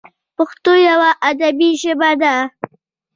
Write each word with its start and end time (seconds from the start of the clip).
پښتو 0.35 0.73
یوه 0.89 1.09
ادبي 1.29 1.69
ژبه 1.81 2.11
ده. 2.21 2.35